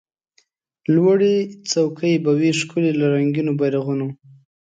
لوړي 0.93 1.35
څوکي 1.69 2.13
به 2.23 2.31
وي 2.39 2.51
ښکلي 2.59 2.91
له 2.99 3.05
رنګینو 3.15 3.51
بیرغونو 3.59 4.07